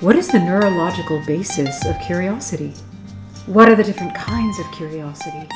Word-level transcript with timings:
What 0.00 0.14
is 0.14 0.28
the 0.28 0.38
neurological 0.38 1.20
basis 1.26 1.84
of 1.84 1.98
curiosity? 1.98 2.72
What 3.46 3.68
are 3.68 3.74
the 3.74 3.82
different 3.82 4.14
kinds 4.14 4.56
of 4.60 4.70
curiosity? 4.70 5.48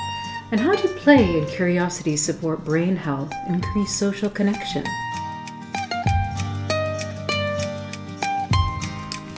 And 0.50 0.58
how 0.58 0.74
do 0.74 0.88
play 0.88 1.38
and 1.38 1.46
curiosity 1.46 2.16
support 2.16 2.64
brain 2.64 2.96
health 2.96 3.32
and 3.46 3.54
increase 3.54 3.94
social 3.94 4.28
connection? 4.28 4.82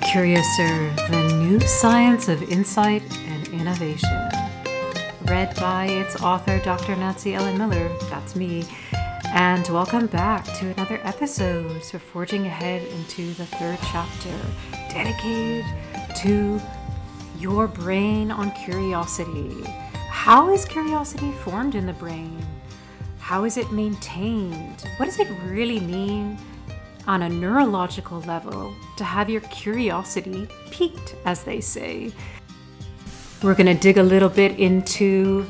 Curiouser, 0.01 0.95
the 1.11 1.37
new 1.39 1.61
science 1.61 2.29
of 2.31 2.43
insight 2.45 3.03
and 3.29 3.49
innovation. 3.49 4.31
Read 5.27 5.55
by 5.57 5.85
its 5.85 6.17
author, 6.23 6.59
Dr. 6.61 6.97
Nancy 6.97 7.35
Ellen 7.35 7.59
Miller, 7.59 7.91
that's 8.09 8.35
me, 8.35 8.65
and 9.35 9.67
welcome 9.69 10.07
back 10.07 10.45
to 10.45 10.71
another 10.71 11.01
episode. 11.03 11.83
So, 11.83 11.99
forging 11.99 12.47
ahead 12.47 12.87
into 12.87 13.35
the 13.35 13.45
third 13.47 13.79
chapter, 13.91 14.31
dedicated 14.89 15.65
to 16.19 16.61
your 17.41 17.67
brain 17.67 18.31
on 18.31 18.53
curiosity. 18.53 19.65
How 20.09 20.53
is 20.53 20.65
curiosity 20.65 21.33
formed 21.33 21.75
in 21.75 21.85
the 21.85 21.93
brain? 21.95 22.47
How 23.19 23.43
is 23.43 23.57
it 23.57 23.73
maintained? 23.73 24.89
What 24.99 25.07
does 25.07 25.19
it 25.19 25.27
really 25.47 25.81
mean 25.81 26.39
on 27.09 27.23
a 27.23 27.29
neurological 27.29 28.21
level 28.21 28.73
to 28.97 29.03
have 29.03 29.29
your 29.29 29.41
curiosity 29.41 30.47
piqued, 30.71 31.17
as 31.25 31.43
they 31.43 31.61
say? 31.61 32.13
We're 33.43 33.57
going 33.57 33.67
to 33.67 33.75
dig 33.75 33.99
a 33.99 34.03
little 34.03 34.29
bit 34.29 34.61
into 34.61 35.45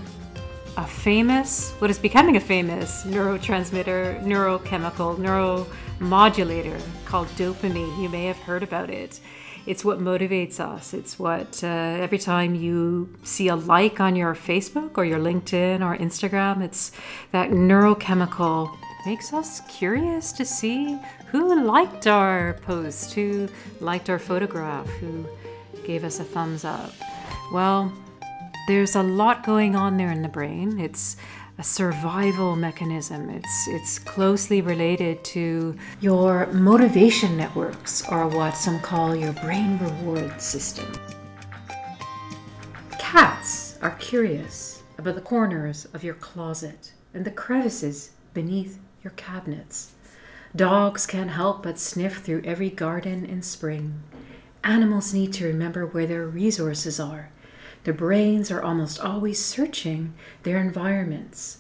a 0.77 0.87
famous, 0.87 1.73
what 1.79 1.91
is 1.91 1.99
becoming 1.99 2.37
a 2.37 2.41
famous 2.41 3.05
neurotransmitter, 3.05 4.23
neurochemical, 4.25 5.17
neuromodulator 5.19 6.81
called 7.05 7.29
dopamine. 7.29 8.03
You 8.03 8.09
may 8.09 8.25
have 8.25 8.39
heard 8.39 8.63
about 8.63 8.91
it. 8.91 9.21
It's 9.67 9.85
what 9.85 10.01
motivates 10.01 10.61
us. 10.61 10.93
It's 10.93 11.19
what, 11.19 11.63
uh, 11.63 11.67
every 11.67 12.19
time 12.19 12.55
you 12.55 13.09
see 13.23 13.49
a 13.49 13.57
like 13.57 14.01
on 14.01 14.15
your 14.17 14.35
Facebook 14.35 14.99
or 14.99 15.05
your 15.05 15.19
LinkedIn 15.19 15.81
or 15.81 15.97
Instagram, 15.97 16.63
it's 16.63 16.93
that 17.33 17.51
neurochemical 17.51 18.77
makes 19.07 19.33
us 19.33 19.61
curious 19.69 20.33
to 20.33 20.45
see 20.45 20.99
who 21.27 21.63
liked 21.65 22.07
our 22.07 22.55
post, 22.63 23.15
who 23.15 23.49
liked 23.81 24.11
our 24.11 24.19
photograph, 24.19 24.87
who 25.01 25.25
gave 25.85 26.05
us 26.05 26.21
a 26.21 26.25
thumbs 26.25 26.65
up. 26.65 26.93
Well, 27.53 27.93
there's 28.67 28.97
a 28.97 29.03
lot 29.03 29.45
going 29.45 29.77
on 29.77 29.97
there 29.97 30.11
in 30.11 30.23
the 30.23 30.29
brain. 30.29 30.79
It's 30.79 31.17
a 31.59 31.63
survival 31.63 32.57
mechanism. 32.57 33.31
It's 33.31 33.69
it's 33.69 33.99
closely 33.99 34.61
related 34.61 35.23
to 35.25 35.77
your 36.01 36.47
motivation 36.47 37.37
networks 37.37 38.07
or 38.09 38.27
what 38.27 38.57
some 38.57 38.81
call 38.81 39.15
your 39.15 39.33
brain 39.35 39.79
reward 39.79 40.41
system. 40.41 40.91
Cats 42.99 43.79
are 43.83 43.97
curious 44.01 44.83
about 44.99 45.15
the 45.15 45.21
corners 45.21 45.87
of 45.93 46.03
your 46.03 46.15
closet 46.15 46.93
and 47.13 47.25
the 47.25 47.31
crevices 47.31 48.13
beneath 48.33 48.81
your 49.03 49.13
cabinets. 49.13 49.93
Dogs 50.57 51.07
can't 51.07 51.31
help 51.31 51.63
but 51.63 51.79
sniff 51.79 52.19
through 52.19 52.43
every 52.45 52.71
garden 52.71 53.27
in 53.27 53.43
spring. 53.43 54.03
Animals 54.63 55.13
need 55.13 55.33
to 55.35 55.47
remember 55.47 55.85
where 55.85 56.07
their 56.07 56.27
resources 56.27 56.99
are 56.99 57.31
their 57.85 57.95
brains 57.95 58.51
are 58.51 58.63
almost 58.63 58.99
always 58.99 59.45
searching 59.45 60.15
their 60.43 60.59
environments. 60.59 61.59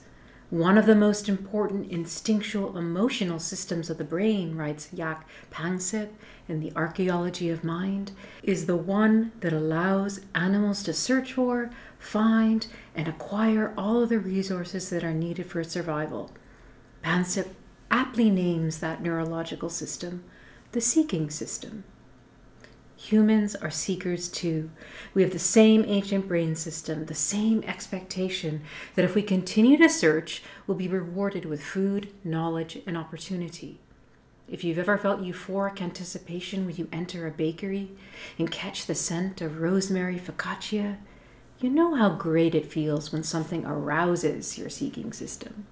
One 0.50 0.78
of 0.78 0.86
the 0.86 0.94
most 0.94 1.28
important 1.28 1.91
instinctual 1.91 2.77
emotional 2.77 3.39
systems 3.39 3.91
of 3.91 3.98
the 3.98 4.05
brain, 4.05 4.56
writes 4.56 4.89
Jaak 4.95 5.27
Panksepp 5.51 6.11
in 6.48 6.61
The 6.61 6.73
Archaeology 6.77 7.51
of 7.51 7.64
Mind, 7.64 8.12
is 8.42 8.67
the 8.67 8.77
one 8.77 9.33
that 9.40 9.52
allows 9.52 10.20
animals 10.35 10.83
to 10.85 10.92
search 10.92 11.33
for, 11.33 11.70
find, 11.98 12.67
and 12.95 13.08
acquire 13.08 13.74
all 13.77 14.02
of 14.02 14.11
the 14.11 14.18
resources 14.18 14.91
that 14.91 15.05
are 15.05 15.14
needed 15.14 15.46
for 15.46 15.64
survival. 15.64 16.30
Panksepp 17.02 17.48
aptly 17.91 18.30
names 18.30 18.79
that 18.79 19.02
neurological 19.02 19.70
system 19.70 20.24
the 20.73 20.80
seeking 20.80 21.30
system. 21.30 21.85
Humans 23.05 23.55
are 23.57 23.70
seekers 23.70 24.29
too. 24.29 24.70
We 25.13 25.20
have 25.20 25.33
the 25.33 25.39
same 25.39 25.85
ancient 25.87 26.27
brain 26.27 26.57
system, 26.57 27.05
the 27.05 27.15
same 27.15 27.63
expectation 27.65 28.63
that 28.95 29.05
if 29.05 29.15
we 29.15 29.23
continue 29.23 29.77
to 29.77 29.91
search, 29.91 30.42
we'll 30.67 30.79
be 30.79 30.89
rewarded 30.89 31.45
with 31.45 31.63
food, 31.63 32.09
knowledge, 32.25 32.79
and 32.87 32.97
opportunity. 32.97 33.79
If 34.48 34.65
you've 34.65 34.79
ever 34.79 34.97
felt 34.97 35.20
euphoric 35.20 35.83
anticipation 35.83 36.65
when 36.65 36.77
you 36.77 36.89
enter 36.91 37.27
a 37.27 37.31
bakery 37.31 37.91
and 38.39 38.51
catch 38.51 38.87
the 38.87 38.95
scent 38.95 39.42
of 39.42 39.61
rosemary 39.61 40.19
focaccia, 40.19 40.97
you 41.59 41.69
know 41.69 41.97
how 41.97 42.09
great 42.09 42.55
it 42.55 42.73
feels 42.73 43.13
when 43.13 43.23
something 43.23 43.67
arouses 43.67 44.57
your 44.57 44.71
seeking 44.71 45.13
system. 45.13 45.67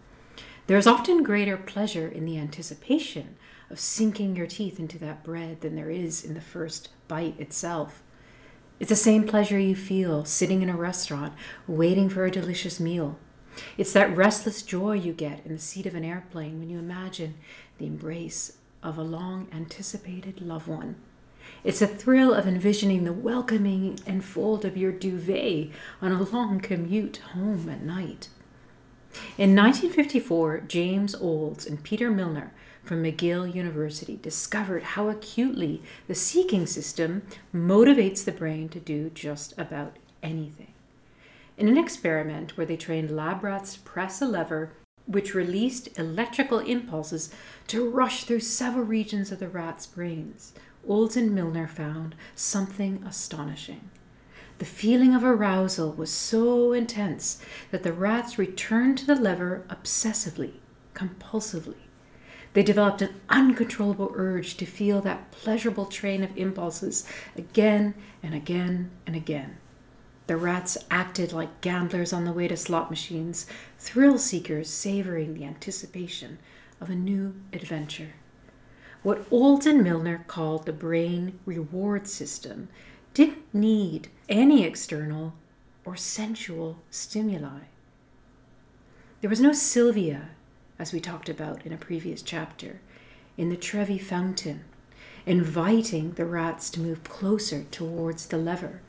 There 0.66 0.76
is 0.76 0.87
often 0.87 1.22
greater 1.22 1.56
pleasure 1.56 2.09
in 2.09 2.26
the 2.26 2.37
anticipation 2.37 3.37
of 3.72 3.80
sinking 3.80 4.36
your 4.36 4.46
teeth 4.46 4.78
into 4.78 4.98
that 4.98 5.24
bread 5.24 5.62
than 5.62 5.74
there 5.74 5.90
is 5.90 6.22
in 6.22 6.34
the 6.34 6.40
first 6.40 6.90
bite 7.08 7.40
itself. 7.40 8.02
It's 8.78 8.90
the 8.90 8.96
same 8.96 9.26
pleasure 9.26 9.58
you 9.58 9.74
feel 9.74 10.24
sitting 10.26 10.60
in 10.60 10.68
a 10.68 10.76
restaurant 10.76 11.32
waiting 11.66 12.08
for 12.08 12.26
a 12.26 12.30
delicious 12.30 12.78
meal. 12.78 13.18
It's 13.78 13.92
that 13.94 14.14
restless 14.16 14.62
joy 14.62 14.92
you 14.92 15.12
get 15.12 15.44
in 15.46 15.52
the 15.52 15.58
seat 15.58 15.86
of 15.86 15.94
an 15.94 16.04
airplane 16.04 16.58
when 16.58 16.68
you 16.68 16.78
imagine 16.78 17.36
the 17.78 17.86
embrace 17.86 18.58
of 18.82 18.98
a 18.98 19.02
long 19.02 19.48
anticipated 19.52 20.40
loved 20.40 20.68
one. 20.68 20.96
It's 21.64 21.82
a 21.82 21.86
thrill 21.86 22.34
of 22.34 22.46
envisioning 22.46 23.04
the 23.04 23.12
welcoming 23.12 23.98
enfold 24.06 24.64
of 24.64 24.76
your 24.76 24.92
duvet 24.92 25.70
on 26.00 26.12
a 26.12 26.22
long 26.22 26.60
commute 26.60 27.18
home 27.34 27.68
at 27.68 27.82
night. 27.82 28.28
In 29.38 29.54
1954, 29.54 30.60
James 30.68 31.14
Olds 31.14 31.66
and 31.66 31.82
Peter 31.82 32.10
Milner 32.10 32.52
from 32.82 33.03
McGill 33.03 33.54
University 33.54 34.19
discovered 34.20 34.82
how 34.82 35.09
acutely 35.09 35.82
the 36.09 36.15
seeking 36.15 36.66
system 36.66 37.22
motivates 37.54 38.25
the 38.25 38.32
brain 38.32 38.69
to 38.70 38.81
do 38.81 39.10
just 39.10 39.56
about 39.59 39.97
anything. 40.22 40.72
In 41.56 41.69
an 41.69 41.78
experiment 41.78 42.56
where 42.56 42.66
they 42.66 42.76
trained 42.76 43.15
lab 43.15 43.44
rats 43.44 43.75
to 43.75 43.81
press 43.81 44.20
a 44.20 44.26
lever 44.26 44.72
which 45.06 45.34
released 45.34 45.97
electrical 45.98 46.59
impulses 46.59 47.32
to 47.66 47.88
rush 47.88 48.25
through 48.25 48.41
several 48.41 48.84
regions 48.84 49.32
of 49.32 49.38
the 49.38 49.49
rats' 49.49 49.87
brains, 49.87 50.53
Olds 50.87 51.16
and 51.16 51.32
Milner 51.32 51.69
found 51.69 52.14
something 52.34 53.04
astonishing. 53.06 53.91
The 54.59 54.64
feeling 54.64 55.14
of 55.14 55.25
arousal 55.25 55.93
was 55.93 56.10
so 56.10 56.72
intense 56.72 57.43
that 57.70 57.82
the 57.82 57.93
rats 57.93 58.38
returned 58.38 58.99
to 58.99 59.06
the 59.06 59.14
lever 59.14 59.64
obsessively, 59.69 60.54
compulsively. 60.94 61.76
They 62.52 62.62
developed 62.62 63.02
an 63.02 63.14
uncontrollable 63.28 64.12
urge 64.14 64.56
to 64.58 64.66
feel 64.66 65.00
that 65.02 65.30
pleasurable 65.30 65.86
train 65.86 66.22
of 66.22 66.36
impulses 66.36 67.06
again 67.36 67.94
and 68.22 68.34
again 68.34 68.90
and 69.06 69.16
again. 69.16 69.56
The 70.26 70.36
rats 70.36 70.78
acted 70.90 71.32
like 71.32 71.60
gamblers 71.60 72.12
on 72.12 72.24
the 72.24 72.32
way 72.32 72.48
to 72.48 72.56
slot 72.56 72.90
machines, 72.90 73.46
thrill 73.78 74.18
seekers 74.18 74.68
savoring 74.68 75.34
the 75.34 75.44
anticipation 75.44 76.38
of 76.80 76.90
a 76.90 76.94
new 76.94 77.34
adventure. 77.52 78.14
What 79.02 79.26
Olds 79.30 79.66
and 79.66 79.82
Milner 79.82 80.24
called 80.28 80.64
the 80.64 80.72
brain 80.72 81.40
reward 81.44 82.06
system 82.06 82.69
didn't 83.14 83.52
need 83.52 84.08
any 84.28 84.64
external 84.64 85.34
or 85.84 85.96
sensual 85.96 86.78
stimuli. 86.90 87.60
There 89.20 89.31
was 89.31 89.40
no 89.40 89.52
Sylvia 89.52 90.31
as 90.82 90.93
we 90.93 90.99
talked 90.99 91.29
about 91.29 91.64
in 91.64 91.73
a 91.73 91.76
previous 91.76 92.23
chapter, 92.23 92.81
in 93.37 93.50
the 93.50 93.56
Trevi 93.56 93.99
fountain, 93.99 94.64
inviting 95.25 96.11
the 96.14 96.26
rats 96.26 96.69
to 96.70 96.81
move 96.81 97.05
closer 97.05 97.62
towards 97.70 98.26
the 98.26 98.37
lever. 98.37 98.81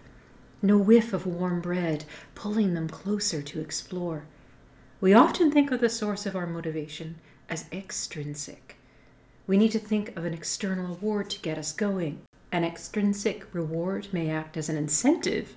No 0.59 0.75
whiff 0.75 1.13
of 1.13 1.27
warm 1.27 1.61
bread 1.61 2.05
pulling 2.33 2.73
them 2.73 2.89
closer 2.89 3.43
to 3.43 3.61
explore. 3.61 4.25
We 5.01 5.13
often 5.13 5.51
think 5.51 5.69
of 5.69 5.81
the 5.81 5.87
source 5.87 6.25
of 6.25 6.35
our 6.35 6.47
motivation 6.47 7.19
as 7.47 7.69
extrinsic. 7.71 8.75
We 9.45 9.55
need 9.55 9.71
to 9.73 9.79
think 9.79 10.17
of 10.17 10.25
an 10.25 10.33
external 10.33 10.95
reward 10.95 11.29
to 11.29 11.41
get 11.41 11.59
us 11.59 11.71
going. 11.71 12.21
An 12.51 12.63
extrinsic 12.63 13.45
reward 13.53 14.07
may 14.11 14.31
act 14.31 14.57
as 14.57 14.67
an 14.67 14.77
incentive, 14.77 15.53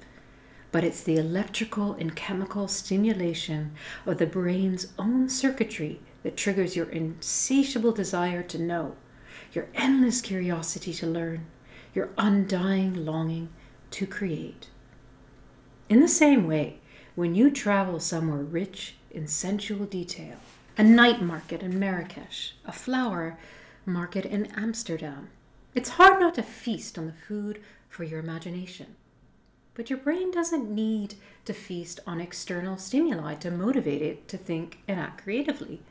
but 0.71 0.85
it's 0.85 1.03
the 1.03 1.17
electrical 1.17 1.94
and 1.94 2.15
chemical 2.15 2.69
stimulation 2.69 3.73
of 4.05 4.19
the 4.19 4.27
brain's 4.27 4.89
own 4.99 5.31
circuitry 5.31 6.03
that 6.26 6.37
triggers 6.37 6.75
your 6.75 6.90
insatiable 6.90 7.93
desire 7.93 8.43
to 8.43 8.58
know, 8.58 8.96
your 9.52 9.69
endless 9.76 10.20
curiosity 10.20 10.93
to 10.93 11.06
learn, 11.06 11.46
your 11.94 12.08
undying 12.19 13.06
longing 13.06 13.49
to 13.93 14.08
create. 14.08 14.67
In 15.88 16.00
the 16.00 16.08
same 16.08 16.49
way, 16.49 16.81
when 17.14 17.37
you 17.37 17.49
travel 17.49 18.00
somewhere 18.00 18.43
rich 18.43 18.96
in 19.08 19.28
sensual 19.28 19.87
detail, 19.87 20.38
a 20.76 20.82
night 20.82 21.23
market 21.23 21.62
in 21.62 21.78
Marrakesh, 21.78 22.56
a 22.64 22.72
flower 22.72 23.38
market 23.84 24.25
in 24.25 24.46
Amsterdam, 24.46 25.29
It's 25.76 25.90
hard 25.90 26.19
not 26.19 26.34
to 26.34 26.43
feast 26.43 26.99
on 26.99 27.06
the 27.06 27.12
food 27.12 27.62
for 27.88 28.02
your 28.02 28.19
imagination. 28.19 28.96
But 29.75 29.90
your 29.90 30.00
brain 30.00 30.32
doesn't 30.32 30.69
need 30.69 31.14
to 31.44 31.52
feast 31.52 32.00
on 32.05 32.20
external 32.20 32.79
stimuli 32.79 33.37
to 33.37 33.52
motivate 33.52 34.02
it 34.02 34.26
to 34.26 34.37
think 34.37 34.81
and 34.88 34.99
act 34.99 35.22
creatively. 35.22 35.82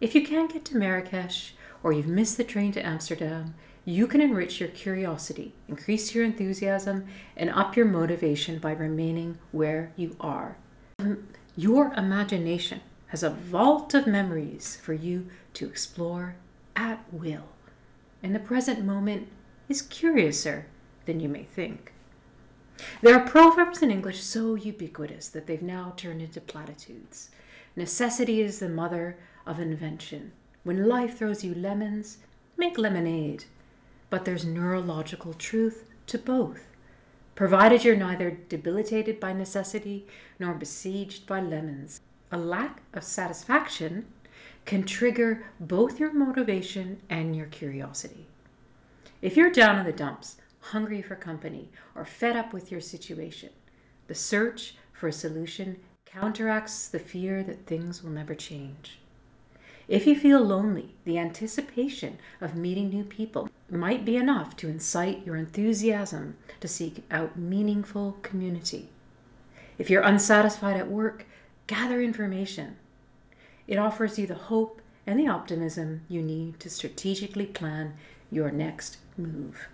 If 0.00 0.14
you 0.14 0.24
can't 0.24 0.52
get 0.52 0.64
to 0.66 0.76
Marrakesh 0.76 1.54
or 1.82 1.92
you've 1.92 2.06
missed 2.06 2.36
the 2.36 2.44
train 2.44 2.70
to 2.72 2.86
Amsterdam, 2.86 3.54
you 3.84 4.06
can 4.06 4.20
enrich 4.20 4.60
your 4.60 4.68
curiosity, 4.68 5.54
increase 5.66 6.14
your 6.14 6.24
enthusiasm, 6.24 7.06
and 7.36 7.50
up 7.50 7.76
your 7.76 7.86
motivation 7.86 8.58
by 8.58 8.72
remaining 8.72 9.38
where 9.50 9.92
you 9.96 10.14
are. 10.20 10.56
Your 11.56 11.92
imagination 11.94 12.80
has 13.08 13.22
a 13.24 13.30
vault 13.30 13.94
of 13.94 14.06
memories 14.06 14.78
for 14.80 14.92
you 14.92 15.26
to 15.54 15.66
explore 15.66 16.36
at 16.76 17.02
will, 17.12 17.48
and 18.22 18.34
the 18.34 18.40
present 18.40 18.84
moment 18.84 19.26
is 19.68 19.82
curiouser 19.82 20.66
than 21.06 21.18
you 21.18 21.28
may 21.28 21.42
think. 21.42 21.92
There 23.02 23.18
are 23.18 23.26
proverbs 23.26 23.82
in 23.82 23.90
English 23.90 24.22
so 24.22 24.54
ubiquitous 24.54 25.28
that 25.30 25.48
they've 25.48 25.60
now 25.60 25.94
turned 25.96 26.22
into 26.22 26.40
platitudes. 26.40 27.30
Necessity 27.74 28.40
is 28.40 28.60
the 28.60 28.68
mother 28.68 29.16
of 29.48 29.58
invention. 29.58 30.32
When 30.62 30.86
life 30.86 31.18
throws 31.18 31.42
you 31.42 31.54
lemons, 31.54 32.18
make 32.56 32.78
lemonade. 32.78 33.44
But 34.10 34.24
there's 34.24 34.44
neurological 34.44 35.34
truth 35.34 35.88
to 36.06 36.18
both. 36.18 36.66
Provided 37.34 37.84
you're 37.84 37.96
neither 37.96 38.30
debilitated 38.30 39.18
by 39.18 39.32
necessity 39.32 40.06
nor 40.38 40.54
besieged 40.54 41.26
by 41.26 41.40
lemons, 41.40 42.00
a 42.30 42.38
lack 42.38 42.82
of 42.92 43.04
satisfaction 43.04 44.06
can 44.64 44.82
trigger 44.82 45.46
both 45.58 45.98
your 45.98 46.12
motivation 46.12 47.00
and 47.08 47.34
your 47.34 47.46
curiosity. 47.46 48.26
If 49.22 49.36
you're 49.36 49.50
down 49.50 49.78
in 49.78 49.86
the 49.86 49.92
dumps, 49.92 50.36
hungry 50.60 51.00
for 51.00 51.16
company, 51.16 51.70
or 51.94 52.04
fed 52.04 52.36
up 52.36 52.52
with 52.52 52.70
your 52.70 52.80
situation, 52.80 53.50
the 54.08 54.14
search 54.14 54.74
for 54.92 55.08
a 55.08 55.12
solution 55.12 55.78
counteracts 56.04 56.88
the 56.88 56.98
fear 56.98 57.42
that 57.44 57.66
things 57.66 58.02
will 58.02 58.10
never 58.10 58.34
change. 58.34 58.97
If 59.88 60.06
you 60.06 60.14
feel 60.14 60.42
lonely, 60.44 60.94
the 61.06 61.16
anticipation 61.16 62.18
of 62.42 62.54
meeting 62.54 62.90
new 62.90 63.04
people 63.04 63.48
might 63.70 64.04
be 64.04 64.16
enough 64.16 64.54
to 64.58 64.68
incite 64.68 65.24
your 65.24 65.34
enthusiasm 65.36 66.36
to 66.60 66.68
seek 66.68 67.04
out 67.10 67.38
meaningful 67.38 68.18
community. 68.20 68.90
If 69.78 69.88
you're 69.88 70.02
unsatisfied 70.02 70.76
at 70.76 70.90
work, 70.90 71.24
gather 71.66 72.02
information. 72.02 72.76
It 73.66 73.78
offers 73.78 74.18
you 74.18 74.26
the 74.26 74.34
hope 74.34 74.82
and 75.06 75.18
the 75.18 75.28
optimism 75.28 76.02
you 76.06 76.20
need 76.20 76.60
to 76.60 76.68
strategically 76.68 77.46
plan 77.46 77.94
your 78.30 78.50
next 78.50 78.98
move. 79.16 79.68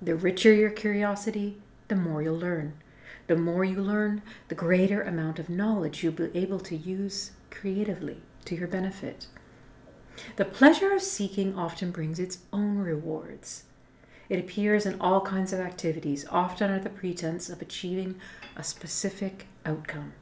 The 0.00 0.14
richer 0.14 0.54
your 0.54 0.70
curiosity, 0.70 1.60
the 1.88 1.96
more 1.96 2.22
you'll 2.22 2.38
learn. 2.38 2.74
The 3.26 3.34
more 3.34 3.64
you 3.64 3.82
learn, 3.82 4.22
the 4.46 4.54
greater 4.54 5.02
amount 5.02 5.40
of 5.40 5.50
knowledge 5.50 6.04
you'll 6.04 6.12
be 6.12 6.30
able 6.34 6.60
to 6.60 6.76
use 6.76 7.32
creatively 7.50 8.18
to 8.44 8.54
your 8.54 8.68
benefit. 8.68 9.26
The 10.36 10.44
pleasure 10.44 10.92
of 10.92 11.02
seeking 11.02 11.56
often 11.56 11.90
brings 11.90 12.18
its 12.18 12.38
own 12.52 12.78
rewards. 12.78 13.64
It 14.28 14.38
appears 14.38 14.86
in 14.86 15.00
all 15.00 15.20
kinds 15.20 15.52
of 15.52 15.60
activities, 15.60 16.24
often 16.30 16.70
under 16.70 16.82
the 16.82 16.88
pretense 16.88 17.50
of 17.50 17.60
achieving 17.60 18.14
a 18.56 18.62
specific 18.62 19.46
outcome. 19.66 20.12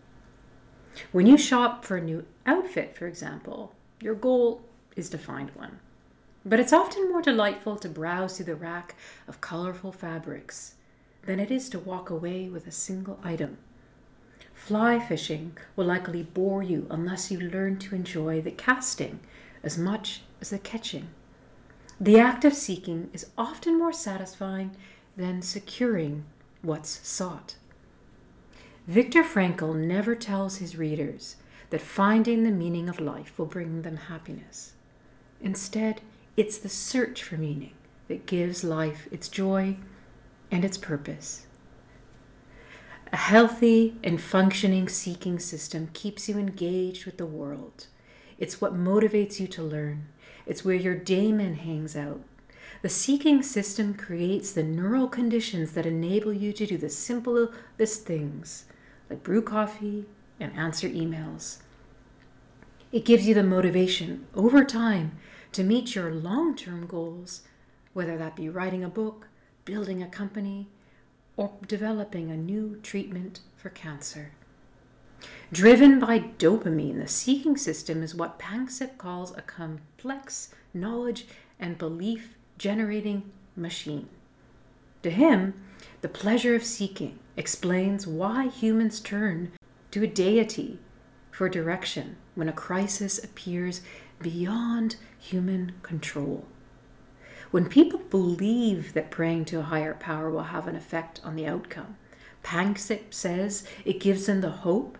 When 1.13 1.27
you 1.27 1.37
shop 1.37 1.85
for 1.85 1.97
a 1.97 2.03
new 2.03 2.25
outfit, 2.47 2.97
for 2.97 3.07
example, 3.07 3.75
your 4.01 4.15
goal 4.15 4.63
is 4.97 5.09
to 5.11 5.19
find 5.19 5.51
one. 5.51 5.79
But 6.45 6.61
it's 6.61 6.73
often 6.73 7.11
more 7.11 7.21
delightful 7.21 7.77
to 7.77 7.89
browse 7.89 8.37
through 8.37 8.47
the 8.47 8.55
rack 8.55 8.95
of 9.27 9.41
colorful 9.41 9.93
fabrics 9.93 10.75
than 11.23 11.39
it 11.39 11.51
is 11.51 11.69
to 11.71 11.79
walk 11.79 12.09
away 12.09 12.49
with 12.49 12.67
a 12.67 12.73
single 12.73 13.21
item. 13.23 13.59
Fly 14.55 14.99
fishing 14.99 15.57
will 15.77 15.85
likely 15.85 16.23
bore 16.23 16.63
you 16.63 16.87
unless 16.91 17.31
you 17.31 17.39
learn 17.39 17.79
to 17.79 17.95
enjoy 17.95 18.41
the 18.41 18.51
casting 18.51 19.21
as 19.63 19.79
much 19.79 20.23
as 20.41 20.51
the 20.51 20.59
catching. 20.59 21.09
The 22.01 22.19
act 22.19 22.45
of 22.45 22.55
seeking 22.55 23.11
is 23.13 23.31
often 23.37 23.79
more 23.79 23.93
satisfying 23.93 24.77
than 25.17 25.43
securing 25.43 26.25
what's 26.63 27.07
sought. 27.07 27.57
Viktor 28.87 29.23
Frankl 29.23 29.77
never 29.77 30.15
tells 30.15 30.59
his 30.59 30.77
readers 30.77 31.37
that 31.71 31.81
finding 31.81 32.45
the 32.45 32.51
meaning 32.51 32.89
of 32.89 33.01
life 33.01 33.39
will 33.39 33.47
bring 33.47 33.83
them 33.83 33.97
happiness. 33.97 34.73
Instead, 35.41 36.01
it's 36.37 36.59
the 36.59 36.69
search 36.69 37.23
for 37.23 37.37
meaning 37.37 37.73
that 38.09 38.27
gives 38.27 38.65
life 38.65 39.09
its 39.11 39.29
joy 39.29 39.77
and 40.51 40.65
its 40.65 40.79
purpose. 40.79 41.47
A 43.13 43.17
healthy 43.17 43.97
and 44.05 44.21
functioning 44.21 44.89
seeking 44.89 45.39
system 45.39 45.91
keeps 45.93 46.29
you 46.29 46.39
engaged 46.39 47.07
with 47.07 47.17
the 47.17 47.27
world. 47.27 47.87
It's 48.39 48.61
what 48.61 48.75
motivates 48.75 49.41
you 49.41 49.47
to 49.49 49.63
learn. 49.63 50.07
It's 50.47 50.65
where 50.65 50.77
your 50.77 50.95
daemon 50.95 51.55
hangs 51.55 51.97
out. 51.97 52.21
The 52.83 52.89
seeking 52.89 53.43
system 53.43 53.95
creates 53.95 54.53
the 54.53 54.63
neural 54.63 55.09
conditions 55.09 55.73
that 55.73 55.87
enable 55.87 56.33
you 56.33 56.53
to 56.53 56.67
do 56.67 56.79
the 56.79 56.89
simplest 56.89 58.07
things, 58.07 58.67
like 59.11 59.25
brew 59.25 59.43
coffee 59.43 60.07
and 60.39 60.53
answer 60.53 60.89
emails. 60.89 61.59
It 62.93 63.05
gives 63.05 63.27
you 63.27 63.35
the 63.35 63.43
motivation 63.43 64.27
over 64.35 64.65
time 64.65 65.19
to 65.53 65.65
meet 65.65 65.95
your 65.95 66.15
long 66.15 66.55
term 66.55 66.87
goals, 66.87 67.43
whether 67.93 68.17
that 68.17 68.37
be 68.37 68.49
writing 68.49 68.85
a 68.85 68.89
book, 68.89 69.29
building 69.65 70.03
a 70.03 70.09
company, 70.09 70.69
or 71.37 71.53
developing 71.67 72.31
a 72.31 72.37
new 72.37 72.79
treatment 72.83 73.41
for 73.57 73.71
cancer. 73.71 74.33
Driven 75.51 75.99
by 75.99 76.19
dopamine, 76.19 77.01
the 77.01 77.09
seeking 77.09 77.57
system 77.57 78.03
is 78.03 78.15
what 78.15 78.39
Panksepp 78.39 78.99
calls 78.99 79.35
a 79.37 79.41
complex 79.43 80.51
knowledge 80.75 81.27
and 81.59 81.79
belief 81.79 82.37
generating 82.59 83.31
machine. 83.57 84.09
To 85.03 85.11
him, 85.11 85.55
the 86.03 86.09
pleasure 86.09 86.55
of 86.55 86.65
seeking 86.65 87.19
explains 87.37 88.07
why 88.07 88.49
humans 88.49 89.01
turn 89.01 89.53
to 89.91 90.03
a 90.03 90.07
deity 90.07 90.81
for 91.31 91.49
direction 91.49 92.17
when 92.35 92.49
a 92.49 92.53
crisis 92.53 93.23
appears 93.23 93.81
beyond 94.21 94.97
human 95.19 95.73
control. 95.83 96.45
When 97.51 97.69
people 97.69 98.01
believe 98.11 98.93
that 98.93 99.11
praying 99.11 99.47
to 99.47 99.61
a 99.61 99.63
higher 99.63 99.95
power 99.95 100.31
will 100.31 100.45
have 100.45 100.69
an 100.69 100.77
effect 100.77 101.21
on 101.25 101.37
the 101.37 101.47
outcome, 101.47 101.97
Panksepp 102.45 103.15
says 103.15 103.67
it 103.85 104.01
gives 104.01 104.27
them 104.27 104.43
the 104.43 104.51
hope 104.51 104.99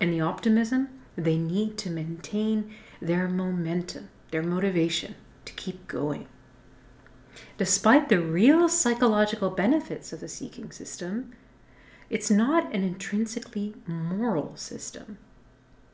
and 0.00 0.12
the 0.12 0.20
optimism 0.20 0.88
they 1.16 1.36
need 1.36 1.78
to 1.78 1.90
maintain 1.90 2.74
their 3.00 3.28
momentum, 3.28 4.10
their 4.30 4.42
motivation 4.42 5.14
to 5.44 5.52
keep 5.54 5.86
going. 5.88 6.26
Despite 7.58 8.08
the 8.08 8.20
real 8.20 8.68
psychological 8.68 9.50
benefits 9.50 10.12
of 10.12 10.20
the 10.20 10.28
seeking 10.28 10.70
system, 10.70 11.32
it's 12.08 12.30
not 12.30 12.72
an 12.74 12.82
intrinsically 12.82 13.74
moral 13.86 14.56
system. 14.56 15.18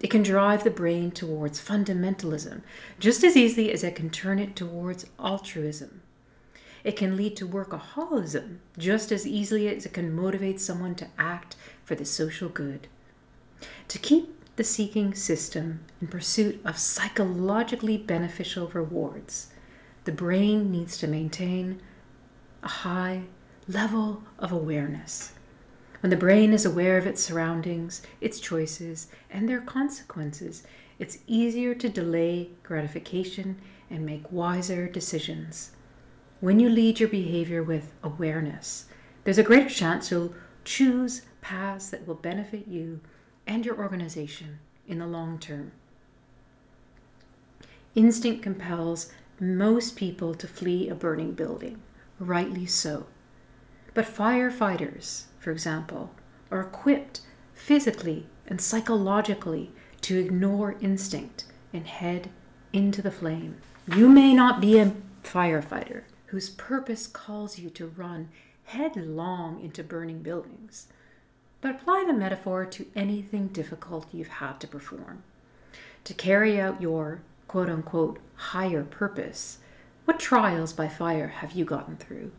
It 0.01 0.11
can 0.11 0.23
drive 0.23 0.65
the 0.65 0.71
brain 0.71 1.13
towards 1.13 1.61
fundamentalism 1.61 2.63
just 2.99 3.23
as 3.23 3.37
easily 3.37 3.73
as 3.73 3.85
it 3.85 3.95
can 3.95 4.11
turn 4.11 4.41
it 4.41 4.57
towards 4.57 5.07
altruism. 5.19 6.03
It 6.83 6.97
can 6.97 7.17
lead 7.17 7.37
to 7.37 7.47
workaholism 7.47 8.57
just 8.77 9.13
as 9.13 9.27
easily 9.27 9.69
as 9.69 9.87
it 9.87 9.93
can 9.93 10.13
motivate 10.13 10.61
someone 10.61 10.97
to 10.97 11.07
act 11.17 11.55
for 11.85 11.95
the 11.95 12.05
social 12.05 12.49
good. 12.49 12.89
To 13.89 13.99
keep 13.99 14.57
the 14.57 14.65
seeking 14.65 15.15
system 15.15 15.81
in 16.01 16.09
pursuit 16.09 16.61
of 16.65 16.79
psychologically 16.79 17.97
beneficial 17.97 18.69
rewards, 18.69 19.49
the 20.05 20.13
brain 20.13 20.71
needs 20.71 20.99
to 20.99 21.07
maintain 21.07 21.81
a 22.63 22.69
high 22.69 23.23
level 23.69 24.23
of 24.39 24.53
awareness. 24.53 25.33
When 26.01 26.11
the 26.11 26.17
brain 26.17 26.53
is 26.53 26.67
aware 26.67 26.99
of 26.99 27.07
its 27.07 27.23
surroundings, 27.23 28.03
its 28.21 28.41
choices, 28.41 29.07
and 29.31 29.49
their 29.49 29.61
consequences, 29.61 30.65
it's 30.99 31.19
easier 31.27 31.75
to 31.77 31.89
delay 31.89 32.51
gratification 32.63 33.61
and 33.89 34.05
make 34.05 34.33
wiser 34.33 34.89
decisions. 34.89 35.71
When 36.41 36.59
you 36.59 36.69
lead 36.69 36.99
your 36.99 37.09
behavior 37.09 37.63
with 37.63 37.93
awareness, 38.03 38.87
there's 39.23 39.39
a 39.39 39.45
greater 39.45 39.69
chance 39.69 40.11
you'll 40.11 40.35
choose 40.65 41.23
paths 41.41 41.91
that 41.91 42.07
will 42.07 42.17
benefit 42.17 42.67
you 42.67 43.01
and 43.47 43.65
your 43.65 43.79
organization 43.79 44.59
in 44.87 44.99
the 44.99 45.07
long 45.07 45.39
term. 45.39 45.73
Instinct 47.95 48.43
compels 48.43 49.13
most 49.39 49.97
people 49.97 50.35
to 50.35 50.47
flee 50.47 50.89
a 50.89 50.95
burning 50.95 51.33
building, 51.33 51.83
rightly 52.19 52.67
so. 52.67 53.07
But 53.95 54.07
firefighters, 54.07 55.25
for 55.39 55.51
example, 55.51 56.15
are 56.51 56.61
equipped 56.61 57.21
physically 57.55 58.27
and 58.47 58.61
psychologically 58.61 59.73
to 60.03 60.19
ignore 60.19 60.77
instinct 60.81 61.45
and 61.73 61.87
head 61.87 62.31
into 62.73 63.03
the 63.03 63.11
flame. 63.11 63.57
You 63.87 64.09
may 64.09 64.33
not 64.33 64.61
be 64.61 64.79
a 64.79 64.93
firefighter 65.23 66.03
whose 66.27 66.51
purpose 66.51 67.07
calls 67.07 67.59
you 67.59 67.69
to 67.71 67.87
run 67.87 68.29
headlong 68.65 69.61
into 69.63 69.83
burning 69.83 70.23
buildings. 70.23 70.87
But 71.63 71.71
apply 71.71 72.05
the 72.07 72.13
metaphor 72.13 72.67
to 72.67 72.87
anything 72.95 73.47
difficult 73.47 74.13
you've 74.13 74.29
had 74.29 74.61
to 74.61 74.67
perform. 74.67 75.23
To 76.05 76.13
carry 76.13 76.61
out 76.61 76.83
your 76.83 77.23
quote 77.49 77.71
unquote 77.71 78.19
higher 78.35 78.83
purpose, 78.83 79.59
what 80.05 80.19
trials 80.19 80.73
by 80.73 80.89
fire 80.89 81.29
have 81.29 81.53
you 81.53 81.65
gotten 81.65 81.97
through? 81.97 82.33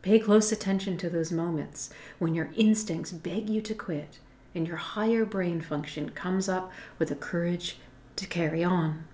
Pay 0.00 0.18
close 0.18 0.50
attention 0.50 0.96
to 0.98 1.10
those 1.10 1.30
moments 1.30 1.90
when 2.18 2.34
your 2.34 2.50
instincts 2.56 3.12
beg 3.12 3.50
you 3.50 3.60
to 3.60 3.74
quit 3.74 4.18
and 4.54 4.66
your 4.66 4.78
higher 4.78 5.26
brain 5.26 5.60
function 5.60 6.08
comes 6.10 6.48
up 6.48 6.72
with 6.98 7.10
the 7.10 7.14
courage 7.14 7.78
to 8.16 8.26
carry 8.26 8.64
on. 8.64 9.04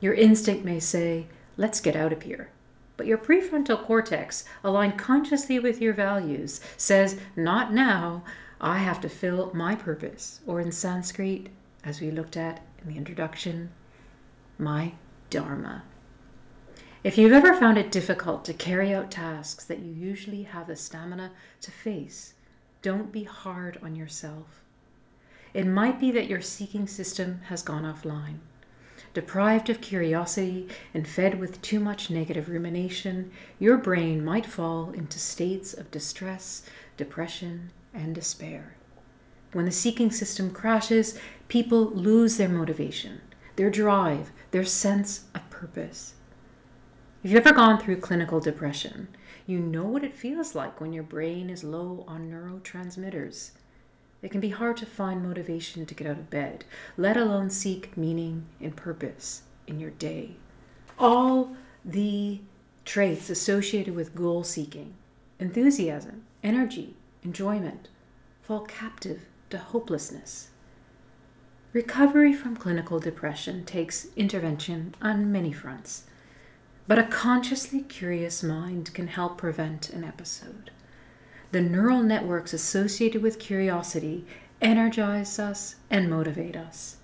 Your 0.00 0.14
instinct 0.14 0.64
may 0.64 0.78
say, 0.78 1.26
Let's 1.56 1.80
get 1.80 1.96
out 1.96 2.12
of 2.12 2.22
here. 2.22 2.50
But 2.96 3.06
your 3.06 3.18
prefrontal 3.18 3.82
cortex, 3.82 4.44
aligned 4.62 4.98
consciously 4.98 5.58
with 5.58 5.80
your 5.80 5.92
values, 5.92 6.60
says, 6.76 7.18
Not 7.36 7.72
now. 7.72 8.24
I 8.60 8.78
have 8.78 9.00
to 9.00 9.08
fill 9.08 9.50
my 9.52 9.74
purpose. 9.74 10.40
Or 10.46 10.60
in 10.60 10.72
Sanskrit, 10.72 11.48
as 11.82 12.00
we 12.00 12.10
looked 12.10 12.36
at 12.36 12.62
in 12.82 12.88
the 12.88 12.96
introduction, 12.96 13.70
my 14.58 14.92
Dharma. 15.30 15.82
If 17.02 17.18
you've 17.18 17.32
ever 17.32 17.52
found 17.54 17.76
it 17.76 17.92
difficult 17.92 18.44
to 18.46 18.54
carry 18.54 18.94
out 18.94 19.10
tasks 19.10 19.64
that 19.64 19.80
you 19.80 19.92
usually 19.92 20.44
have 20.44 20.68
the 20.68 20.76
stamina 20.76 21.32
to 21.60 21.70
face, 21.70 22.34
don't 22.80 23.12
be 23.12 23.24
hard 23.24 23.78
on 23.82 23.94
yourself. 23.94 24.62
It 25.52 25.66
might 25.66 26.00
be 26.00 26.10
that 26.12 26.28
your 26.28 26.40
seeking 26.40 26.86
system 26.86 27.42
has 27.48 27.62
gone 27.62 27.82
offline. 27.82 28.38
Deprived 29.14 29.70
of 29.70 29.80
curiosity 29.80 30.68
and 30.92 31.06
fed 31.06 31.38
with 31.38 31.62
too 31.62 31.78
much 31.78 32.10
negative 32.10 32.48
rumination, 32.48 33.30
your 33.60 33.76
brain 33.76 34.24
might 34.24 34.44
fall 34.44 34.90
into 34.90 35.20
states 35.20 35.72
of 35.72 35.92
distress, 35.92 36.62
depression, 36.96 37.70
and 37.94 38.12
despair. 38.12 38.74
When 39.52 39.66
the 39.66 39.70
seeking 39.70 40.10
system 40.10 40.50
crashes, 40.50 41.16
people 41.46 41.84
lose 41.90 42.38
their 42.38 42.48
motivation, 42.48 43.20
their 43.54 43.70
drive, 43.70 44.32
their 44.50 44.64
sense 44.64 45.26
of 45.32 45.48
purpose. 45.48 46.14
If 47.22 47.30
you've 47.30 47.46
ever 47.46 47.54
gone 47.54 47.78
through 47.78 48.00
clinical 48.00 48.40
depression, 48.40 49.06
you 49.46 49.60
know 49.60 49.84
what 49.84 50.02
it 50.02 50.16
feels 50.16 50.56
like 50.56 50.80
when 50.80 50.92
your 50.92 51.04
brain 51.04 51.50
is 51.50 51.62
low 51.62 52.04
on 52.08 52.28
neurotransmitters. 52.28 53.52
It 54.24 54.30
can 54.30 54.40
be 54.40 54.48
hard 54.48 54.78
to 54.78 54.86
find 54.86 55.22
motivation 55.22 55.84
to 55.84 55.94
get 55.94 56.06
out 56.06 56.18
of 56.18 56.30
bed, 56.30 56.64
let 56.96 57.18
alone 57.18 57.50
seek 57.50 57.94
meaning 57.94 58.46
and 58.58 58.74
purpose 58.74 59.42
in 59.66 59.78
your 59.78 59.90
day. 59.90 60.36
All 60.98 61.54
the 61.84 62.40
traits 62.86 63.28
associated 63.28 63.94
with 63.94 64.14
goal 64.14 64.42
seeking, 64.42 64.94
enthusiasm, 65.38 66.24
energy, 66.42 66.96
enjoyment, 67.22 67.88
fall 68.40 68.60
captive 68.60 69.26
to 69.50 69.58
hopelessness. 69.58 70.48
Recovery 71.74 72.32
from 72.32 72.56
clinical 72.56 72.98
depression 72.98 73.66
takes 73.66 74.06
intervention 74.16 74.94
on 75.02 75.32
many 75.32 75.52
fronts. 75.52 76.04
But 76.88 76.98
a 76.98 77.04
consciously 77.04 77.82
curious 77.82 78.42
mind 78.42 78.94
can 78.94 79.08
help 79.08 79.36
prevent 79.36 79.90
an 79.90 80.02
episode. 80.02 80.70
The 81.54 81.60
neural 81.60 82.02
networks 82.02 82.52
associated 82.52 83.22
with 83.22 83.38
curiosity 83.38 84.26
energize 84.60 85.38
us 85.38 85.76
and 85.88 86.10
motivate 86.10 86.56
us. 86.56 86.96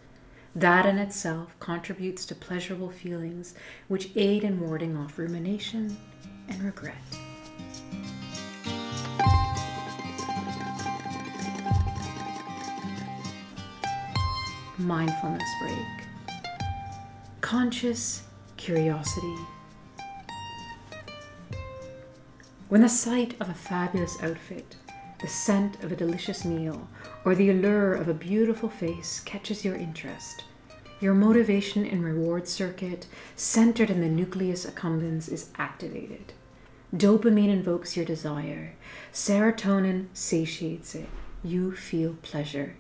That 0.57 0.87
in 0.87 0.99
itself 0.99 1.54
contributes 1.61 2.26
to 2.26 2.35
pleasurable 2.35 2.90
feelings 2.90 3.54
which 3.87 4.11
aid 4.16 4.42
in 4.42 4.59
warding 4.59 4.97
off 4.97 5.19
rumination 5.19 5.97
and 6.49 6.64
regret. 6.64 6.97
Mindfulness 14.78 15.49
break. 15.61 16.09
Conscious 17.40 18.25
curiosity 18.57 19.37
When 22.71 22.83
the 22.83 22.89
sight 22.89 23.35
of 23.41 23.49
a 23.49 23.55
fabulous 23.55 24.23
outfit, 24.23 24.77
the 25.21 25.27
scent 25.27 25.83
of 25.83 25.91
a 25.91 25.97
delicious 25.97 26.45
meal, 26.45 26.87
or 27.25 27.35
the 27.35 27.50
allure 27.50 27.95
of 27.95 28.07
a 28.07 28.15
beautiful 28.15 28.69
face 28.69 29.19
catches 29.19 29.65
your 29.65 29.75
interest, 29.75 30.45
your 31.00 31.12
motivation 31.12 31.85
and 31.85 32.05
reward 32.05 32.47
circuit, 32.47 33.09
centered 33.35 33.91
in 33.91 34.00
the 34.00 34.09
nucleus 34.09 34.65
accumbens, 34.65 35.29
is 35.29 35.50
activated. 35.57 36.33
Dopamine 36.95 37.49
invokes 37.49 37.97
your 37.97 38.07
desire, 38.07 38.77
serotonin 39.12 40.07
satiates 40.12 40.95
it. 40.95 41.09
You 41.43 41.73
feel 41.73 42.19
pleasure. 42.23 42.77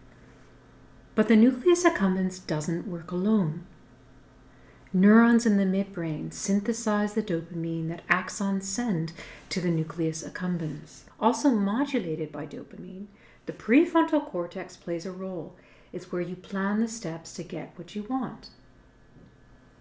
But 1.16 1.26
the 1.26 1.34
nucleus 1.34 1.82
accumbens 1.82 2.46
doesn't 2.46 2.86
work 2.86 3.10
alone. 3.10 3.66
Neurons 4.92 5.46
in 5.46 5.56
the 5.56 5.64
midbrain 5.64 6.32
synthesize 6.32 7.14
the 7.14 7.22
dopamine 7.22 7.88
that 7.88 8.06
axons 8.08 8.64
send 8.64 9.12
to 9.48 9.60
the 9.60 9.70
nucleus 9.70 10.24
accumbens. 10.24 11.02
Also 11.20 11.50
modulated 11.50 12.32
by 12.32 12.44
dopamine, 12.44 13.06
the 13.46 13.52
prefrontal 13.52 14.26
cortex 14.26 14.76
plays 14.76 15.06
a 15.06 15.12
role. 15.12 15.54
It's 15.92 16.10
where 16.10 16.20
you 16.20 16.34
plan 16.34 16.80
the 16.80 16.88
steps 16.88 17.32
to 17.34 17.44
get 17.44 17.72
what 17.76 17.94
you 17.94 18.02
want. 18.02 18.48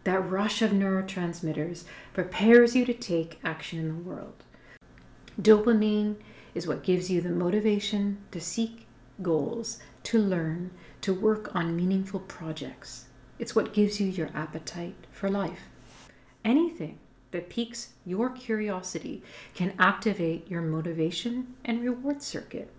That 0.04 0.30
rush 0.30 0.62
of 0.62 0.72
neurotransmitters 0.72 1.86
prepares 2.14 2.76
you 2.76 2.86
to 2.86 2.94
take 2.94 3.40
action 3.44 3.80
in 3.80 3.88
the 3.88 4.10
world. 4.10 4.44
Dopamine 5.42 6.18
is 6.54 6.68
what 6.68 6.84
gives 6.84 7.10
you 7.10 7.20
the 7.20 7.30
motivation 7.30 8.20
to 8.30 8.40
seek 8.40 8.86
goals, 9.24 9.80
to 10.04 10.20
learn, 10.20 10.70
to 11.02 11.14
work 11.16 11.56
on 11.56 11.76
meaningful 11.76 12.20
projects. 12.20 13.06
It's 13.40 13.56
what 13.56 13.74
gives 13.74 14.00
you 14.00 14.08
your 14.08 14.30
appetite 14.36 15.08
for 15.12 15.30
life. 15.30 15.70
Anything 16.46 17.00
that 17.32 17.50
piques 17.50 17.94
your 18.06 18.30
curiosity 18.30 19.24
can 19.54 19.74
activate 19.80 20.50
your 20.50 20.62
motivation 20.62 21.56
and 21.64 21.82
reward 21.82 22.22
circuit. 22.22 22.70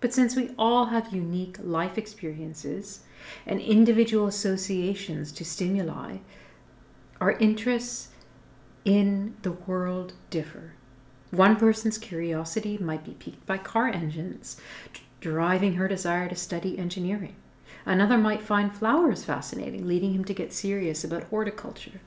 But 0.00 0.12
since 0.12 0.34
we 0.34 0.50
all 0.58 0.86
have 0.86 1.14
unique 1.14 1.56
life 1.62 1.96
experiences 1.96 3.04
and 3.46 3.60
individual 3.60 4.26
associations 4.26 5.30
to 5.32 5.44
stimuli, 5.44 6.18
our 7.20 7.32
interests 7.32 8.08
in 8.84 9.36
the 9.42 9.52
world 9.52 10.14
differ. 10.30 10.72
One 11.30 11.54
person's 11.54 11.98
curiosity 11.98 12.76
might 12.78 13.04
be 13.04 13.12
piqued 13.12 13.46
by 13.46 13.58
car 13.58 13.88
engines, 13.88 14.56
driving 15.20 15.74
her 15.74 15.86
desire 15.86 16.28
to 16.28 16.34
study 16.34 16.76
engineering. 16.76 17.36
Another 17.84 18.16
might 18.16 18.42
find 18.42 18.72
flowers 18.72 19.24
fascinating, 19.24 19.86
leading 19.86 20.14
him 20.14 20.24
to 20.24 20.34
get 20.34 20.52
serious 20.52 21.02
about 21.02 21.24
horticulture. 21.24 22.00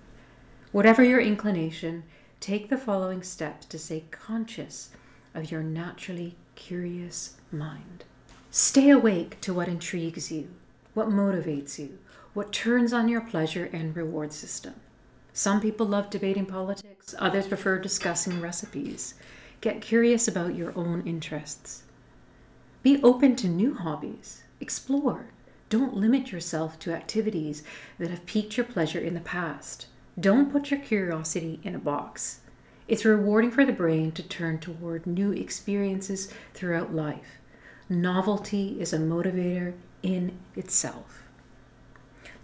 Whatever 0.72 1.04
your 1.04 1.20
inclination, 1.20 2.04
take 2.40 2.70
the 2.70 2.78
following 2.78 3.24
steps 3.24 3.66
to 3.68 3.80
stay 3.80 4.06
conscious 4.12 4.90
of 5.34 5.52
your 5.52 5.64
naturally 5.64 6.36
curious 6.56 7.36
mind. 7.52 8.06
Stay 8.52 8.90
awake 8.90 9.40
to 9.42 9.54
what 9.54 9.68
intrigues 9.68 10.32
you, 10.32 10.50
what 10.94 11.10
motivates 11.10 11.78
you, 11.78 11.98
what 12.34 12.54
turns 12.54 12.94
on 12.94 13.10
your 13.10 13.22
pleasure 13.22 13.70
and 13.74 13.96
reward 13.96 14.32
system. 14.32 14.76
Some 15.34 15.60
people 15.60 15.86
love 15.86 16.10
debating 16.10 16.46
politics, 16.46 17.14
others 17.20 17.48
prefer 17.48 17.78
discussing 17.80 18.40
recipes. 18.40 19.16
Get 19.60 19.82
curious 19.82 20.28
about 20.28 20.56
your 20.56 20.72
own 20.78 21.04
interests. 21.06 21.84
Be 22.84 23.02
open 23.04 23.36
to 23.38 23.48
new 23.50 23.74
hobbies. 23.74 24.44
Explore. 24.62 25.28
Don't 25.70 25.96
limit 25.96 26.32
yourself 26.32 26.78
to 26.80 26.94
activities 26.94 27.64
that 27.98 28.12
have 28.12 28.26
piqued 28.26 28.56
your 28.56 28.66
pleasure 28.66 29.00
in 29.00 29.16
the 29.16 29.20
past. 29.20 29.88
Don't 30.20 30.52
put 30.52 30.70
your 30.70 30.80
curiosity 30.80 31.60
in 31.64 31.74
a 31.74 31.80
box. 31.80 32.42
It's 32.88 33.04
rewarding 33.04 33.50
for 33.50 33.66
the 33.66 33.74
brain 33.74 34.12
to 34.12 34.24
turn 34.24 34.60
toward 34.60 35.08
new 35.08 35.32
experiences 35.32 36.32
throughout 36.54 36.94
life. 36.94 37.40
Novelty 37.90 38.80
is 38.80 38.94
a 38.94 39.00
motivator 39.00 39.74
in 40.04 40.38
itself. 40.56 41.24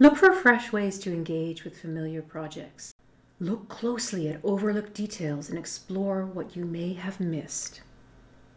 Look 0.00 0.16
for 0.16 0.32
fresh 0.32 0.72
ways 0.72 0.98
to 1.00 1.12
engage 1.12 1.62
with 1.62 1.80
familiar 1.80 2.22
projects. 2.22 2.92
Look 3.38 3.68
closely 3.68 4.28
at 4.28 4.40
overlooked 4.42 4.94
details 4.94 5.48
and 5.48 5.58
explore 5.58 6.26
what 6.26 6.56
you 6.56 6.64
may 6.64 6.94
have 6.94 7.20
missed. 7.20 7.82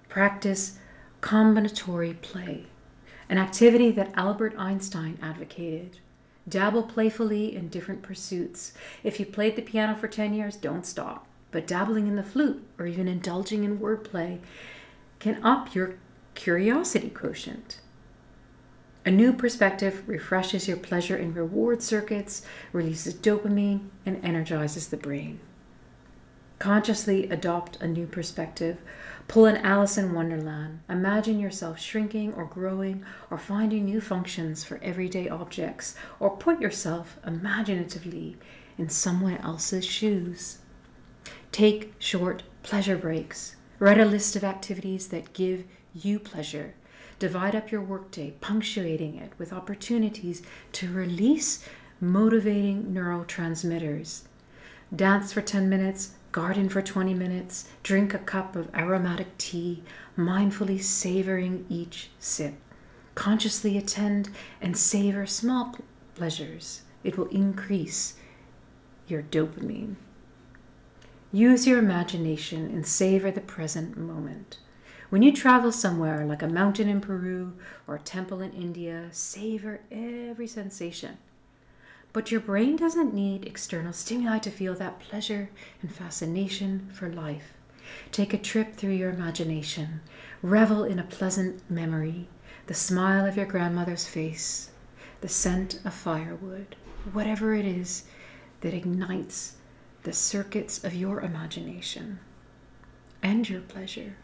Practice 0.09 0.79
combinatory 1.21 2.19
play 2.21 2.65
an 3.29 3.37
activity 3.37 3.91
that 3.91 4.13
Albert 4.15 4.53
Einstein 4.57 5.17
advocated. 5.21 5.99
Dabble 6.47 6.83
playfully 6.83 7.55
in 7.55 7.69
different 7.69 8.03
pursuits. 8.03 8.73
If 9.03 9.19
you 9.19 9.25
played 9.25 9.55
the 9.55 9.61
piano 9.61 9.95
for 9.95 10.07
10 10.07 10.33
years, 10.33 10.55
don't 10.55 10.85
stop. 10.85 11.25
But 11.51 11.65
dabbling 11.65 12.07
in 12.07 12.15
the 12.15 12.23
flute 12.23 12.63
or 12.77 12.85
even 12.85 13.07
indulging 13.07 13.63
in 13.63 13.79
wordplay 13.79 14.39
can 15.19 15.43
up 15.43 15.73
your 15.73 15.95
curiosity 16.35 17.09
quotient. 17.09 17.79
A 19.05 19.11
new 19.11 19.33
perspective 19.33 20.03
refreshes 20.07 20.67
your 20.67 20.77
pleasure 20.77 21.15
and 21.15 21.35
reward 21.35 21.81
circuits, 21.81 22.43
releases 22.73 23.13
dopamine, 23.13 23.89
and 24.05 24.23
energizes 24.25 24.87
the 24.87 24.97
brain. 24.97 25.39
Consciously 26.57 27.29
adopt 27.29 27.77
a 27.81 27.87
new 27.87 28.07
perspective. 28.07 28.77
Pull 29.27 29.45
an 29.45 29.57
Alice 29.57 29.97
in 29.97 30.13
Wonderland. 30.13 30.81
Imagine 30.87 31.39
yourself 31.39 31.79
shrinking 31.79 32.33
or 32.33 32.45
growing 32.45 33.03
or 33.31 33.37
finding 33.37 33.85
new 33.85 33.99
functions 33.99 34.63
for 34.63 34.79
everyday 34.83 35.27
objects, 35.27 35.95
or 36.19 36.37
put 36.37 36.61
yourself 36.61 37.17
imaginatively 37.25 38.37
in 38.77 38.87
someone 38.87 39.37
else's 39.37 39.83
shoes. 39.85 40.59
Take 41.51 41.93
short 41.97 42.43
pleasure 42.63 42.97
breaks. 42.97 43.55
Write 43.79 43.99
a 43.99 44.05
list 44.05 44.35
of 44.35 44.43
activities 44.43 45.07
that 45.07 45.33
give 45.33 45.65
you 45.93 46.19
pleasure. 46.19 46.75
Divide 47.17 47.55
up 47.55 47.71
your 47.71 47.81
workday, 47.81 48.33
punctuating 48.41 49.15
it 49.15 49.31
with 49.37 49.53
opportunities 49.53 50.43
to 50.73 50.91
release 50.91 51.65
motivating 51.99 52.93
neurotransmitters. 52.93 54.23
Dance 54.95 55.33
for 55.33 55.41
10 55.41 55.67
minutes, 55.67 56.11
garden 56.35 56.67
for 56.67 56.81
20 56.81 57.13
minutes, 57.13 57.69
drink 57.81 58.13
a 58.13 58.19
cup 58.19 58.57
of 58.57 58.67
aromatic 58.75 59.37
tea, 59.37 59.81
mindfully 60.17 60.83
savoring 60.83 61.65
each 61.69 62.09
sip. 62.19 62.55
Consciously 63.15 63.77
attend 63.77 64.27
and 64.59 64.75
savor 64.75 65.25
small 65.25 65.73
pleasures. 66.13 66.81
It 67.05 67.17
will 67.17 67.27
increase 67.27 68.15
your 69.07 69.23
dopamine. 69.23 69.95
Use 71.31 71.65
your 71.65 71.79
imagination 71.79 72.65
and 72.65 72.85
savor 72.85 73.31
the 73.31 73.39
present 73.39 73.95
moment. 73.95 74.57
When 75.07 75.21
you 75.21 75.31
travel 75.31 75.71
somewhere 75.71 76.25
like 76.25 76.41
a 76.41 76.49
mountain 76.49 76.89
in 76.89 76.99
Peru 76.99 77.53
or 77.87 77.95
a 77.95 77.99
temple 77.99 78.41
in 78.41 78.51
India, 78.51 79.07
savor 79.13 79.79
every 79.89 80.47
sensation. 80.47 81.17
But 82.15 82.31
your 82.31 82.39
brain 82.39 82.77
doesn't 82.77 83.13
need 83.13 83.45
external 83.45 83.91
stimuli 83.91 84.39
to 84.39 84.49
feel 84.49 84.73
that 84.75 85.01
pleasure 85.01 85.49
and 85.81 85.93
fascination 85.93 86.89
for 86.93 87.09
life. 87.09 87.51
Take 88.13 88.33
a 88.33 88.37
trip 88.37 88.77
through 88.77 88.93
your 88.93 89.09
imagination. 89.09 89.99
Revel 90.41 90.85
in 90.85 90.97
a 90.97 91.03
pleasant 91.03 91.69
memory, 91.69 92.29
the 92.67 92.73
smile 92.73 93.25
of 93.25 93.35
your 93.35 93.45
grandmother's 93.45 94.07
face, 94.07 94.69
the 95.19 95.27
scent 95.27 95.81
of 95.83 95.93
firewood, 95.93 96.77
whatever 97.11 97.53
it 97.53 97.65
is 97.65 98.05
that 98.61 98.73
ignites 98.73 99.57
the 100.03 100.13
circuits 100.13 100.81
of 100.85 100.95
your 100.95 101.19
imagination 101.19 102.19
and 103.21 103.49
your 103.49 103.59
pleasure. 103.59 104.15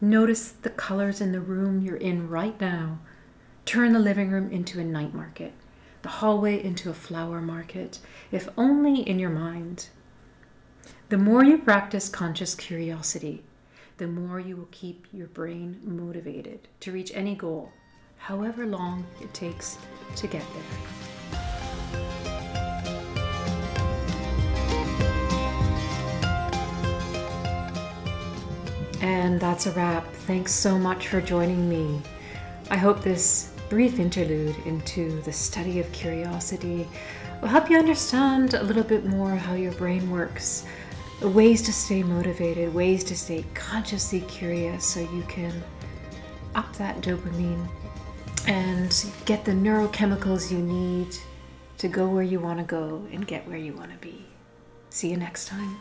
Notice 0.00 0.52
the 0.52 0.70
colors 0.70 1.20
in 1.20 1.32
the 1.32 1.40
room 1.40 1.82
you're 1.82 1.96
in 1.96 2.28
right 2.28 2.60
now. 2.60 3.00
Turn 3.64 3.92
the 3.92 3.98
living 3.98 4.30
room 4.30 4.48
into 4.52 4.78
a 4.78 4.84
night 4.84 5.12
market, 5.12 5.52
the 6.02 6.08
hallway 6.08 6.62
into 6.62 6.90
a 6.90 6.94
flower 6.94 7.40
market, 7.40 7.98
if 8.30 8.48
only 8.56 9.00
in 9.00 9.18
your 9.18 9.30
mind. 9.30 9.88
The 11.08 11.18
more 11.18 11.42
you 11.42 11.58
practice 11.58 12.08
conscious 12.08 12.54
curiosity, 12.54 13.42
the 13.96 14.06
more 14.06 14.38
you 14.38 14.56
will 14.56 14.68
keep 14.70 15.06
your 15.12 15.26
brain 15.26 15.80
motivated 15.82 16.68
to 16.80 16.92
reach 16.92 17.10
any 17.14 17.34
goal, 17.34 17.72
however 18.16 18.66
long 18.66 19.04
it 19.20 19.32
takes 19.34 19.78
to 20.16 20.26
get 20.26 20.44
there. 20.54 20.88
And 29.00 29.40
that's 29.40 29.66
a 29.66 29.72
wrap. 29.72 30.12
Thanks 30.12 30.52
so 30.52 30.78
much 30.78 31.08
for 31.08 31.20
joining 31.20 31.68
me. 31.68 32.02
I 32.70 32.76
hope 32.76 33.02
this 33.02 33.52
brief 33.68 33.98
interlude 33.98 34.56
into 34.66 35.20
the 35.22 35.32
study 35.32 35.80
of 35.80 35.90
curiosity 35.92 36.88
will 37.40 37.48
help 37.48 37.70
you 37.70 37.78
understand 37.78 38.54
a 38.54 38.62
little 38.62 38.82
bit 38.82 39.04
more 39.04 39.36
how 39.36 39.54
your 39.54 39.72
brain 39.72 40.10
works, 40.10 40.64
ways 41.22 41.62
to 41.62 41.72
stay 41.72 42.02
motivated, 42.02 42.72
ways 42.72 43.04
to 43.04 43.16
stay 43.16 43.44
consciously 43.54 44.20
curious 44.22 44.84
so 44.84 45.00
you 45.00 45.22
can 45.28 45.52
up 46.54 46.74
that 46.76 47.00
dopamine 47.00 47.68
and 48.46 49.12
get 49.24 49.44
the 49.44 49.52
neurochemicals 49.52 50.50
you 50.50 50.58
need 50.58 51.16
to 51.76 51.88
go 51.88 52.08
where 52.08 52.22
you 52.22 52.40
want 52.40 52.58
to 52.58 52.64
go 52.64 53.06
and 53.12 53.26
get 53.26 53.46
where 53.46 53.56
you 53.56 53.72
want 53.74 53.90
to 53.90 53.98
be. 53.98 54.24
See 54.90 55.10
you 55.10 55.16
next 55.16 55.46
time. 55.46 55.76